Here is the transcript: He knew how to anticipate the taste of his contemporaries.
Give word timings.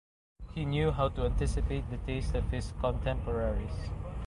He 0.55 0.65
knew 0.65 0.89
how 0.91 1.09
to 1.09 1.25
anticipate 1.25 1.91
the 1.91 1.97
taste 1.97 2.33
of 2.33 2.49
his 2.49 2.73
contemporaries. 2.79 3.91